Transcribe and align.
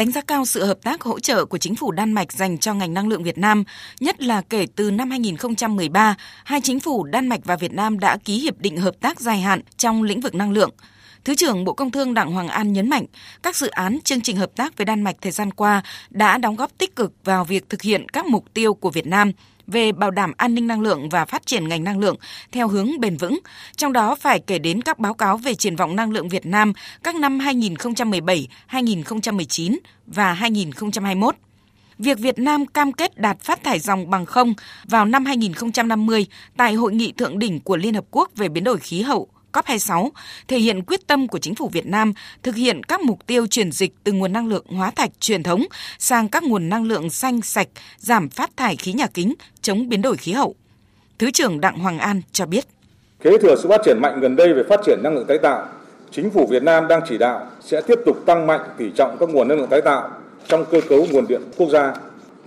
đánh 0.00 0.10
giá 0.10 0.20
cao 0.20 0.44
sự 0.44 0.64
hợp 0.64 0.78
tác 0.82 1.02
hỗ 1.02 1.20
trợ 1.20 1.44
của 1.44 1.58
chính 1.58 1.74
phủ 1.74 1.90
Đan 1.90 2.12
Mạch 2.12 2.32
dành 2.32 2.58
cho 2.58 2.74
ngành 2.74 2.94
năng 2.94 3.08
lượng 3.08 3.22
Việt 3.22 3.38
Nam, 3.38 3.64
nhất 4.00 4.22
là 4.22 4.42
kể 4.42 4.66
từ 4.76 4.90
năm 4.90 5.10
2013, 5.10 6.14
hai 6.44 6.60
chính 6.60 6.80
phủ 6.80 7.04
Đan 7.04 7.28
Mạch 7.28 7.40
và 7.44 7.56
Việt 7.56 7.72
Nam 7.72 7.98
đã 7.98 8.16
ký 8.24 8.38
hiệp 8.38 8.58
định 8.58 8.76
hợp 8.76 8.94
tác 9.00 9.20
dài 9.20 9.40
hạn 9.40 9.60
trong 9.76 10.02
lĩnh 10.02 10.20
vực 10.20 10.34
năng 10.34 10.52
lượng. 10.52 10.70
Thứ 11.24 11.34
trưởng 11.34 11.64
Bộ 11.64 11.72
Công 11.72 11.90
Thương 11.90 12.14
Đặng 12.14 12.32
Hoàng 12.32 12.48
An 12.48 12.72
nhấn 12.72 12.90
mạnh, 12.90 13.04
các 13.42 13.56
dự 13.56 13.68
án 13.68 13.98
chương 14.04 14.20
trình 14.20 14.36
hợp 14.36 14.50
tác 14.56 14.76
với 14.76 14.84
Đan 14.84 15.02
Mạch 15.02 15.16
thời 15.20 15.32
gian 15.32 15.50
qua 15.50 15.82
đã 16.10 16.38
đóng 16.38 16.56
góp 16.56 16.78
tích 16.78 16.96
cực 16.96 17.12
vào 17.24 17.44
việc 17.44 17.68
thực 17.68 17.82
hiện 17.82 18.08
các 18.08 18.26
mục 18.26 18.44
tiêu 18.54 18.74
của 18.74 18.90
Việt 18.90 19.06
Nam 19.06 19.32
về 19.70 19.92
bảo 19.92 20.10
đảm 20.10 20.32
an 20.36 20.54
ninh 20.54 20.66
năng 20.66 20.80
lượng 20.80 21.08
và 21.08 21.24
phát 21.24 21.46
triển 21.46 21.68
ngành 21.68 21.84
năng 21.84 21.98
lượng 21.98 22.16
theo 22.52 22.68
hướng 22.68 23.00
bền 23.00 23.16
vững, 23.16 23.38
trong 23.76 23.92
đó 23.92 24.14
phải 24.14 24.40
kể 24.40 24.58
đến 24.58 24.82
các 24.82 24.98
báo 24.98 25.14
cáo 25.14 25.36
về 25.36 25.54
triển 25.54 25.76
vọng 25.76 25.96
năng 25.96 26.10
lượng 26.10 26.28
Việt 26.28 26.46
Nam 26.46 26.72
các 27.02 27.14
năm 27.14 27.38
2017, 27.38 28.48
2019 28.66 29.78
và 30.06 30.32
2021 30.32 31.34
việc 31.98 32.18
Việt 32.18 32.38
Nam 32.38 32.66
cam 32.66 32.92
kết 32.92 33.18
đạt 33.18 33.40
phát 33.40 33.64
thải 33.64 33.78
dòng 33.78 34.10
bằng 34.10 34.26
không 34.26 34.54
vào 34.84 35.04
năm 35.04 35.24
2050 35.24 36.26
tại 36.56 36.74
Hội 36.74 36.92
nghị 36.92 37.12
Thượng 37.12 37.38
đỉnh 37.38 37.60
của 37.60 37.76
Liên 37.76 37.94
Hợp 37.94 38.04
Quốc 38.10 38.30
về 38.36 38.48
biến 38.48 38.64
đổi 38.64 38.78
khí 38.78 39.02
hậu 39.02 39.28
COP26 39.52 40.10
thể 40.48 40.58
hiện 40.58 40.82
quyết 40.82 41.06
tâm 41.06 41.28
của 41.28 41.38
chính 41.38 41.54
phủ 41.54 41.68
Việt 41.68 41.86
Nam 41.86 42.12
thực 42.42 42.54
hiện 42.54 42.82
các 42.82 43.00
mục 43.00 43.26
tiêu 43.26 43.46
chuyển 43.46 43.72
dịch 43.72 43.92
từ 44.04 44.12
nguồn 44.12 44.32
năng 44.32 44.48
lượng 44.48 44.64
hóa 44.66 44.90
thạch 44.90 45.10
truyền 45.20 45.42
thống 45.42 45.64
sang 45.98 46.28
các 46.28 46.42
nguồn 46.42 46.68
năng 46.68 46.84
lượng 46.84 47.10
xanh 47.10 47.42
sạch, 47.42 47.68
giảm 47.98 48.28
phát 48.28 48.50
thải 48.56 48.76
khí 48.76 48.92
nhà 48.92 49.06
kính, 49.06 49.34
chống 49.62 49.88
biến 49.88 50.02
đổi 50.02 50.16
khí 50.16 50.32
hậu. 50.32 50.54
Thứ 51.18 51.30
trưởng 51.30 51.60
Đặng 51.60 51.78
Hoàng 51.78 51.98
An 51.98 52.22
cho 52.32 52.46
biết. 52.46 52.64
Kế 53.22 53.38
thừa 53.38 53.56
sự 53.62 53.68
phát 53.68 53.80
triển 53.84 53.98
mạnh 54.00 54.20
gần 54.20 54.36
đây 54.36 54.52
về 54.52 54.62
phát 54.68 54.80
triển 54.86 54.98
năng 55.02 55.14
lượng 55.14 55.26
tái 55.28 55.38
tạo, 55.38 55.68
chính 56.10 56.30
phủ 56.30 56.46
Việt 56.46 56.62
Nam 56.62 56.88
đang 56.88 57.00
chỉ 57.08 57.18
đạo 57.18 57.46
sẽ 57.60 57.80
tiếp 57.80 57.98
tục 58.06 58.26
tăng 58.26 58.46
mạnh 58.46 58.60
tỷ 58.78 58.90
trọng 58.96 59.16
các 59.20 59.28
nguồn 59.28 59.48
năng 59.48 59.58
lượng 59.58 59.68
tái 59.70 59.80
tạo 59.80 60.10
trong 60.48 60.64
cơ 60.70 60.80
cấu 60.88 61.06
nguồn 61.10 61.26
điện 61.28 61.42
quốc 61.56 61.70
gia, 61.70 61.94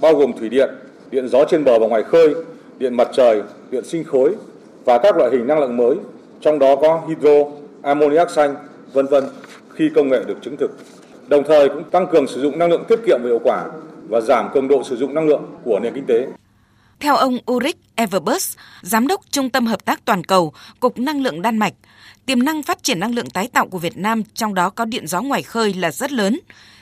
bao 0.02 0.16
gồm 0.16 0.34
thủy 0.40 0.50
điện, 0.50 0.70
điện 1.12 1.28
gió 1.28 1.46
trên 1.50 1.64
bờ 1.64 1.80
và 1.80 1.88
ngoài 1.88 2.04
khơi, 2.04 2.36
điện 2.78 2.98
mặt 2.98 3.08
trời, 3.14 3.42
điện 3.72 3.84
sinh 3.86 4.04
khối 4.04 4.36
và 4.86 4.98
các 5.04 5.18
loại 5.18 5.32
hình 5.32 5.48
năng 5.48 5.60
lượng 5.60 5.78
mới 5.78 5.96
trong 6.44 6.60
đó 6.60 6.76
có 6.76 7.02
hydro, 7.08 7.30
ammoniac 7.82 8.32
xanh, 8.32 8.56
vân 8.94 9.08
vân 9.08 9.24
khi 9.74 9.90
công 9.96 10.10
nghệ 10.10 10.24
được 10.28 10.38
chứng 10.42 10.58
thực. 10.58 10.72
Đồng 11.28 11.44
thời 11.48 11.70
cũng 11.70 11.84
tăng 11.92 12.08
cường 12.12 12.28
sử 12.28 12.42
dụng 12.42 12.60
năng 12.60 12.70
lượng 12.70 12.84
tiết 12.88 13.00
kiệm 13.06 13.20
và 13.24 13.28
hiệu 13.28 13.40
quả 13.44 13.66
và 14.10 14.22
giảm 14.22 14.50
cường 14.54 14.68
độ 14.68 14.84
sử 14.84 14.96
dụng 14.96 15.14
năng 15.14 15.28
lượng 15.28 15.44
của 15.64 15.80
nền 15.80 15.94
kinh 15.94 16.06
tế. 16.08 16.28
Theo 17.00 17.16
ông 17.16 17.38
Ulrich 17.52 17.78
Everbus, 17.96 18.58
Giám 18.82 19.08
đốc 19.08 19.22
Trung 19.32 19.50
tâm 19.50 19.66
Hợp 19.66 19.86
tác 19.86 20.06
Toàn 20.06 20.24
cầu, 20.24 20.54
Cục 20.80 21.00
Năng 21.00 21.22
lượng 21.22 21.42
Đan 21.42 21.58
Mạch, 21.58 21.74
tiềm 22.26 22.44
năng 22.44 22.64
phát 22.64 22.84
triển 22.84 23.00
năng 23.00 23.16
lượng 23.16 23.30
tái 23.30 23.48
tạo 23.54 23.68
của 23.68 23.78
Việt 23.78 23.98
Nam, 23.98 24.24
trong 24.34 24.54
đó 24.54 24.70
có 24.70 24.86
điện 24.86 25.08
gió 25.08 25.22
ngoài 25.22 25.44
khơi 25.44 25.74
là 25.74 25.92
rất 25.92 26.12
lớn. 26.12 26.40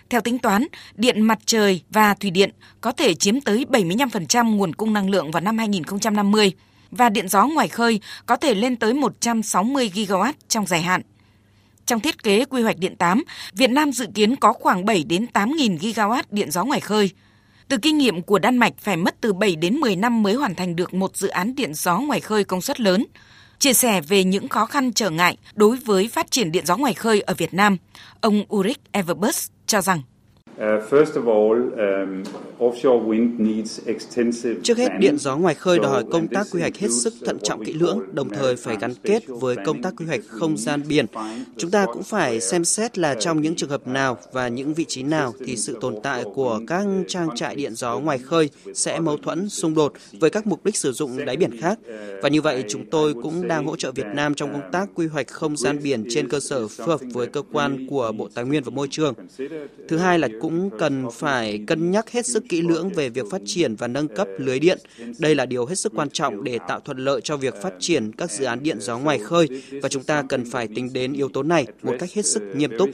Theo 0.09 0.21
tính 0.21 0.39
toán, 0.39 0.65
điện 0.95 1.21
mặt 1.21 1.39
trời 1.45 1.81
và 1.89 2.13
thủy 2.13 2.31
điện 2.31 2.49
có 2.81 2.91
thể 2.91 3.13
chiếm 3.13 3.41
tới 3.41 3.65
75% 3.69 4.55
nguồn 4.55 4.75
cung 4.75 4.93
năng 4.93 5.09
lượng 5.09 5.31
vào 5.31 5.41
năm 5.41 5.57
2050 5.57 6.53
và 6.91 7.09
điện 7.09 7.27
gió 7.27 7.47
ngoài 7.47 7.67
khơi 7.67 7.99
có 8.25 8.35
thể 8.35 8.53
lên 8.53 8.75
tới 8.75 8.93
160 8.93 9.91
gigawatt 9.95 10.33
trong 10.47 10.65
dài 10.65 10.81
hạn. 10.81 11.01
Trong 11.85 11.99
thiết 11.99 12.23
kế 12.23 12.45
quy 12.45 12.61
hoạch 12.61 12.77
điện 12.77 12.95
8, 12.95 13.23
Việt 13.53 13.69
Nam 13.69 13.91
dự 13.91 14.07
kiến 14.13 14.35
có 14.35 14.53
khoảng 14.53 14.85
7 14.85 15.03
đến 15.03 15.27
8 15.27 15.51
nghìn 15.51 15.75
gigawatt 15.75 16.23
điện 16.31 16.51
gió 16.51 16.65
ngoài 16.65 16.79
khơi. 16.79 17.09
Từ 17.67 17.77
kinh 17.77 17.97
nghiệm 17.97 18.21
của 18.21 18.39
Đan 18.39 18.57
Mạch 18.57 18.73
phải 18.79 18.97
mất 18.97 19.15
từ 19.21 19.33
7 19.33 19.55
đến 19.55 19.75
10 19.75 19.95
năm 19.95 20.23
mới 20.23 20.33
hoàn 20.33 20.55
thành 20.55 20.75
được 20.75 20.93
một 20.93 21.17
dự 21.17 21.27
án 21.27 21.55
điện 21.55 21.73
gió 21.73 21.99
ngoài 21.99 22.19
khơi 22.19 22.43
công 22.43 22.61
suất 22.61 22.79
lớn. 22.79 23.05
Chia 23.59 23.73
sẻ 23.73 24.01
về 24.01 24.23
những 24.23 24.47
khó 24.47 24.65
khăn 24.65 24.93
trở 24.93 25.09
ngại 25.09 25.37
đối 25.53 25.77
với 25.77 26.07
phát 26.07 26.31
triển 26.31 26.51
điện 26.51 26.65
gió 26.65 26.77
ngoài 26.77 26.93
khơi 26.93 27.21
ở 27.21 27.33
Việt 27.33 27.53
Nam, 27.53 27.77
ông 28.21 28.43
Ulrich 28.55 28.81
Everbus 28.91 29.47
cho 29.65 29.81
rằng 29.81 30.01
Um, 30.61 32.23
Trước 34.63 34.77
hết, 34.77 34.89
điện 34.99 35.17
gió 35.17 35.37
ngoài 35.37 35.55
khơi 35.55 35.79
đòi 35.79 35.91
hỏi 35.91 36.03
công 36.11 36.27
tác 36.27 36.47
quy 36.51 36.59
hoạch 36.59 36.77
hết 36.77 36.87
sức 36.91 37.13
thận 37.25 37.37
trọng 37.43 37.65
kỹ 37.65 37.73
lưỡng, 37.73 37.99
đồng 38.13 38.29
thời 38.29 38.55
phải 38.55 38.77
gắn 38.81 38.93
kết 39.03 39.23
với 39.27 39.55
công 39.65 39.81
tác 39.81 39.93
quy 39.97 40.05
hoạch 40.05 40.19
không 40.27 40.57
gian 40.57 40.81
biển. 40.87 41.05
Chúng 41.57 41.71
ta 41.71 41.85
cũng 41.85 42.03
phải 42.03 42.41
xem 42.41 42.65
xét 42.65 42.97
là 42.97 43.15
trong 43.15 43.41
những 43.41 43.55
trường 43.55 43.69
hợp 43.69 43.87
nào 43.87 44.17
và 44.31 44.47
những 44.47 44.73
vị 44.73 44.85
trí 44.87 45.03
nào 45.03 45.33
thì 45.45 45.57
sự 45.57 45.77
tồn 45.81 45.95
tại 46.03 46.23
của 46.33 46.59
các 46.67 46.85
trang 47.07 47.27
trại 47.35 47.55
điện 47.55 47.75
gió 47.75 47.99
ngoài 47.99 48.17
khơi 48.17 48.49
sẽ 48.73 48.99
mâu 48.99 49.17
thuẫn, 49.17 49.49
xung 49.49 49.75
đột 49.75 49.93
với 50.19 50.29
các 50.29 50.47
mục 50.47 50.65
đích 50.65 50.77
sử 50.77 50.91
dụng 50.91 51.25
đáy 51.25 51.37
biển 51.37 51.61
khác. 51.61 51.79
Và 52.21 52.29
như 52.29 52.41
vậy, 52.41 52.63
chúng 52.69 52.85
tôi 52.85 53.13
cũng 53.13 53.47
đang 53.47 53.65
hỗ 53.65 53.75
trợ 53.75 53.91
Việt 53.91 54.07
Nam 54.13 54.33
trong 54.33 54.51
công 54.51 54.71
tác 54.71 54.89
quy 54.95 55.07
hoạch 55.07 55.27
không 55.27 55.57
gian 55.57 55.79
biển 55.83 56.05
trên 56.09 56.29
cơ 56.29 56.39
sở 56.39 56.67
phù 56.67 56.83
hợp 56.83 57.01
với 57.13 57.27
cơ 57.27 57.41
quan 57.51 57.87
của 57.89 58.11
Bộ 58.11 58.29
Tài 58.33 58.45
nguyên 58.45 58.63
và 58.63 58.69
Môi 58.69 58.87
trường. 58.91 59.13
Thứ 59.87 59.97
hai 59.97 60.19
là 60.19 60.27
cũng 60.41 60.50
cũng 60.51 60.69
cần 60.79 61.07
phải 61.13 61.59
cân 61.67 61.91
nhắc 61.91 62.11
hết 62.11 62.25
sức 62.25 62.43
kỹ 62.49 62.61
lưỡng 62.61 62.89
về 62.89 63.09
việc 63.09 63.25
phát 63.31 63.41
triển 63.45 63.75
và 63.75 63.87
nâng 63.87 64.07
cấp 64.07 64.27
lưới 64.37 64.59
điện. 64.59 64.79
Đây 65.19 65.35
là 65.35 65.45
điều 65.45 65.65
hết 65.65 65.75
sức 65.75 65.93
quan 65.95 66.09
trọng 66.09 66.43
để 66.43 66.59
tạo 66.67 66.79
thuận 66.79 66.97
lợi 66.97 67.21
cho 67.21 67.37
việc 67.37 67.61
phát 67.61 67.73
triển 67.79 68.11
các 68.11 68.31
dự 68.31 68.45
án 68.45 68.63
điện 68.63 68.77
gió 68.79 68.97
ngoài 68.97 69.19
khơi 69.19 69.47
và 69.81 69.89
chúng 69.89 70.03
ta 70.03 70.23
cần 70.29 70.51
phải 70.51 70.67
tính 70.75 70.93
đến 70.93 71.13
yếu 71.13 71.29
tố 71.29 71.43
này 71.43 71.65
một 71.83 71.93
cách 71.99 72.13
hết 72.13 72.25
sức 72.25 72.43
nghiêm 72.55 72.71
túc. 72.79 72.89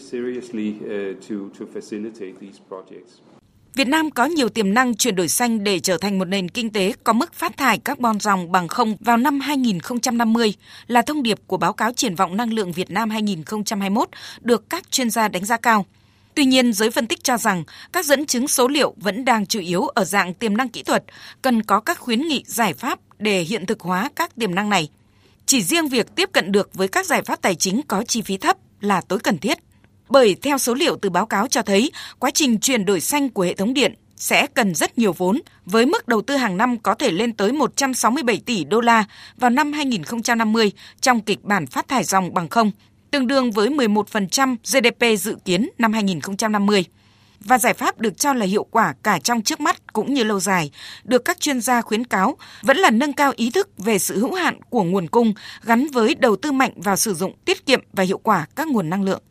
Việt 3.75 3.87
Nam 3.87 4.11
có 4.11 4.25
nhiều 4.25 4.49
tiềm 4.49 4.73
năng 4.73 4.95
chuyển 4.95 5.15
đổi 5.15 5.27
xanh 5.27 5.63
để 5.63 5.79
trở 5.79 5.97
thành 5.97 6.19
một 6.19 6.25
nền 6.25 6.49
kinh 6.49 6.69
tế 6.69 6.93
có 7.03 7.13
mức 7.13 7.33
phát 7.33 7.57
thải 7.57 7.77
carbon 7.77 8.19
ròng 8.19 8.51
bằng 8.51 8.67
không 8.67 8.97
vào 8.99 9.17
năm 9.17 9.39
2050 9.39 10.53
là 10.87 11.01
thông 11.01 11.23
điệp 11.23 11.37
của 11.47 11.57
báo 11.57 11.73
cáo 11.73 11.93
triển 11.93 12.15
vọng 12.15 12.37
năng 12.37 12.53
lượng 12.53 12.71
Việt 12.71 12.91
Nam 12.91 13.09
2021 13.09 14.09
được 14.41 14.69
các 14.69 14.91
chuyên 14.91 15.09
gia 15.09 15.27
đánh 15.27 15.45
giá 15.45 15.57
cao. 15.57 15.85
Tuy 16.37 16.45
nhiên, 16.45 16.73
giới 16.73 16.91
phân 16.91 17.07
tích 17.07 17.23
cho 17.23 17.37
rằng 17.37 17.63
các 17.91 18.05
dẫn 18.05 18.25
chứng 18.25 18.47
số 18.47 18.67
liệu 18.67 18.93
vẫn 18.97 19.25
đang 19.25 19.45
chủ 19.45 19.59
yếu 19.59 19.87
ở 19.87 20.05
dạng 20.05 20.33
tiềm 20.33 20.57
năng 20.57 20.69
kỹ 20.69 20.83
thuật, 20.83 21.03
cần 21.41 21.63
có 21.63 21.79
các 21.79 21.99
khuyến 21.99 22.21
nghị 22.21 22.43
giải 22.47 22.73
pháp 22.73 22.99
để 23.19 23.41
hiện 23.41 23.65
thực 23.65 23.81
hóa 23.81 24.09
các 24.15 24.35
tiềm 24.35 24.55
năng 24.55 24.69
này. 24.69 24.89
Chỉ 25.45 25.61
riêng 25.61 25.87
việc 25.87 26.15
tiếp 26.15 26.29
cận 26.31 26.51
được 26.51 26.69
với 26.73 26.87
các 26.87 27.05
giải 27.05 27.21
pháp 27.21 27.41
tài 27.41 27.55
chính 27.55 27.81
có 27.87 28.03
chi 28.03 28.21
phí 28.21 28.37
thấp 28.37 28.57
là 28.81 29.01
tối 29.01 29.19
cần 29.19 29.37
thiết. 29.37 29.57
Bởi 30.09 30.35
theo 30.41 30.57
số 30.57 30.73
liệu 30.73 30.97
từ 31.01 31.09
báo 31.09 31.25
cáo 31.25 31.47
cho 31.47 31.61
thấy, 31.61 31.91
quá 32.19 32.31
trình 32.31 32.59
chuyển 32.59 32.85
đổi 32.85 33.01
xanh 33.01 33.29
của 33.29 33.43
hệ 33.43 33.53
thống 33.53 33.73
điện 33.73 33.93
sẽ 34.15 34.47
cần 34.47 34.75
rất 34.75 34.97
nhiều 34.97 35.13
vốn, 35.13 35.39
với 35.65 35.85
mức 35.85 36.07
đầu 36.07 36.21
tư 36.21 36.35
hàng 36.35 36.57
năm 36.57 36.77
có 36.77 36.95
thể 36.95 37.11
lên 37.11 37.33
tới 37.33 37.51
167 37.51 38.41
tỷ 38.45 38.63
đô 38.63 38.81
la 38.81 39.05
vào 39.37 39.49
năm 39.49 39.73
2050 39.73 40.71
trong 41.01 41.21
kịch 41.21 41.43
bản 41.43 41.67
phát 41.67 41.87
thải 41.87 42.03
dòng 42.03 42.33
bằng 42.33 42.49
không 42.49 42.71
tương 43.11 43.27
đương 43.27 43.51
với 43.51 43.69
11% 43.69 44.55
GDP 44.63 45.19
dự 45.19 45.35
kiến 45.45 45.69
năm 45.77 45.93
2050. 45.93 46.85
Và 47.39 47.57
giải 47.57 47.73
pháp 47.73 47.99
được 47.99 48.17
cho 48.17 48.33
là 48.33 48.45
hiệu 48.45 48.63
quả 48.63 48.93
cả 49.03 49.19
trong 49.19 49.41
trước 49.41 49.59
mắt 49.59 49.93
cũng 49.93 50.13
như 50.13 50.23
lâu 50.23 50.39
dài, 50.39 50.71
được 51.03 51.25
các 51.25 51.39
chuyên 51.39 51.61
gia 51.61 51.81
khuyến 51.81 52.05
cáo 52.05 52.37
vẫn 52.61 52.77
là 52.77 52.91
nâng 52.91 53.13
cao 53.13 53.33
ý 53.35 53.51
thức 53.51 53.69
về 53.77 53.99
sự 53.99 54.19
hữu 54.19 54.33
hạn 54.33 54.59
của 54.69 54.83
nguồn 54.83 55.07
cung 55.07 55.33
gắn 55.63 55.87
với 55.87 56.15
đầu 56.15 56.35
tư 56.35 56.51
mạnh 56.51 56.71
vào 56.75 56.95
sử 56.95 57.13
dụng 57.13 57.33
tiết 57.45 57.65
kiệm 57.65 57.81
và 57.93 58.03
hiệu 58.03 58.17
quả 58.17 58.47
các 58.55 58.67
nguồn 58.67 58.89
năng 58.89 59.03
lượng. 59.03 59.21